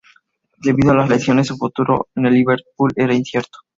Debido 0.57 0.93
a 0.93 0.95
las 0.95 1.09
lesiones, 1.09 1.45
su 1.45 1.57
futuro 1.57 2.07
en 2.15 2.25
el 2.25 2.33
Liverpool 2.33 2.91
era 2.95 3.13
incierto. 3.13 3.59